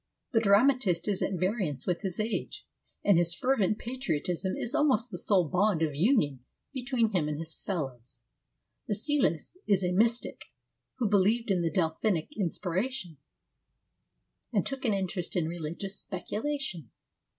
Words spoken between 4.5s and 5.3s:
is almost the